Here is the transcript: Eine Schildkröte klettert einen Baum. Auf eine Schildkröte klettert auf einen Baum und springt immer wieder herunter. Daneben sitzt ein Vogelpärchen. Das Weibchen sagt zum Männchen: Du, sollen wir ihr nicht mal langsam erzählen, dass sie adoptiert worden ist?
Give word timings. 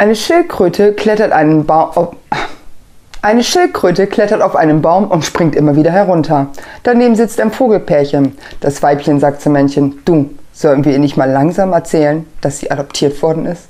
Eine 0.00 0.16
Schildkröte 0.16 0.94
klettert 0.94 1.30
einen 1.30 1.66
Baum. 1.66 1.90
Auf 1.94 2.16
eine 3.20 3.44
Schildkröte 3.44 4.06
klettert 4.06 4.40
auf 4.40 4.56
einen 4.56 4.80
Baum 4.80 5.10
und 5.10 5.26
springt 5.26 5.54
immer 5.54 5.76
wieder 5.76 5.90
herunter. 5.90 6.46
Daneben 6.84 7.16
sitzt 7.16 7.38
ein 7.38 7.50
Vogelpärchen. 7.50 8.38
Das 8.60 8.82
Weibchen 8.82 9.20
sagt 9.20 9.42
zum 9.42 9.52
Männchen: 9.52 10.00
Du, 10.06 10.30
sollen 10.54 10.86
wir 10.86 10.92
ihr 10.92 10.98
nicht 11.00 11.18
mal 11.18 11.30
langsam 11.30 11.74
erzählen, 11.74 12.24
dass 12.40 12.60
sie 12.60 12.70
adoptiert 12.70 13.20
worden 13.20 13.44
ist? 13.44 13.68